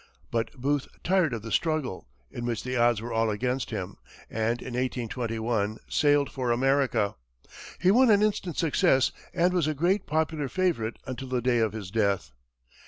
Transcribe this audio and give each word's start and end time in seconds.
But 0.31 0.53
Booth 0.53 0.87
tired 1.03 1.31
of 1.31 1.43
the 1.43 1.51
struggle, 1.51 2.07
in 2.31 2.43
which 2.43 2.63
the 2.63 2.75
odds 2.75 3.03
were 3.03 3.13
all 3.13 3.29
against 3.29 3.69
him, 3.69 3.97
and 4.31 4.59
in 4.59 4.73
1821 4.73 5.77
sailed 5.89 6.31
for 6.31 6.49
America. 6.49 7.13
He 7.79 7.91
won 7.91 8.09
an 8.09 8.23
instant 8.23 8.57
success, 8.57 9.11
and 9.31 9.53
was 9.53 9.67
a 9.67 9.75
great 9.75 10.07
popular 10.07 10.49
favorite 10.49 10.97
until 11.05 11.27
the 11.27 11.39
day 11.39 11.59
of 11.59 11.73
his 11.73 11.91
death. 11.91 12.31